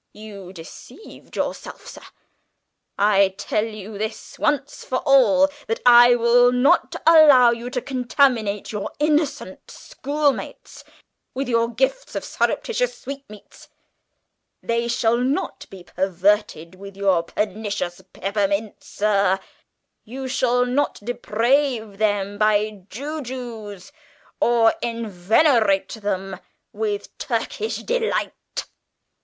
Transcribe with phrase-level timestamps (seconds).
[0.13, 2.01] You deceived yourself, sir!
[2.97, 3.99] I tell you,
[4.39, 10.83] once for all, that I will not allow you to contaminate your innocent schoolmates
[11.35, 13.69] with your gifts of surreptitious sweetmeats;
[14.63, 19.39] they shall not be perverted with your pernicious peppermints, sir;
[20.03, 23.91] you shall not deprave them by jujubes,
[24.39, 26.39] or enervate them
[26.73, 28.33] with Turkish Delight!